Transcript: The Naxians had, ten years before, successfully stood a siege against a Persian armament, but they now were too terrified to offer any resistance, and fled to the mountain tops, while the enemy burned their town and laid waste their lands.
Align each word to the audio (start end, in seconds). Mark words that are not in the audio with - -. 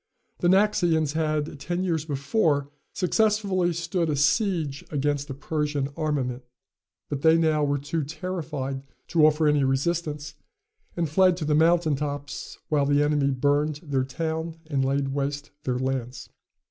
The 0.39 0.47
Naxians 0.49 1.13
had, 1.13 1.59
ten 1.59 1.83
years 1.83 2.05
before, 2.05 2.71
successfully 2.91 3.71
stood 3.71 4.09
a 4.09 4.15
siege 4.15 4.83
against 4.89 5.29
a 5.29 5.35
Persian 5.35 5.89
armament, 5.95 6.41
but 7.09 7.21
they 7.21 7.37
now 7.37 7.63
were 7.63 7.77
too 7.77 8.03
terrified 8.03 8.81
to 9.09 9.27
offer 9.27 9.47
any 9.47 9.63
resistance, 9.63 10.33
and 10.97 11.07
fled 11.07 11.37
to 11.37 11.45
the 11.45 11.53
mountain 11.53 11.95
tops, 11.95 12.57
while 12.67 12.87
the 12.87 13.03
enemy 13.03 13.29
burned 13.29 13.81
their 13.83 14.03
town 14.03 14.55
and 14.65 14.83
laid 14.83 15.09
waste 15.09 15.51
their 15.65 15.77
lands. 15.77 16.29